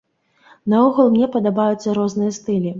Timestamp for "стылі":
2.43-2.69